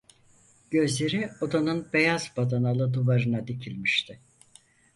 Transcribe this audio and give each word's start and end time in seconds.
Gözleri 0.71 1.29
odanın 1.41 1.87
beyaz 1.93 2.31
badanalı 2.37 2.93
duvarına 2.93 3.47
dikilmişti. 3.47 4.19